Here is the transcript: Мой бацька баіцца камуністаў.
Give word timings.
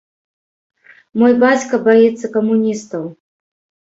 Мой 1.23 1.33
бацька 1.43 1.79
баіцца 1.87 2.31
камуністаў. 2.39 3.03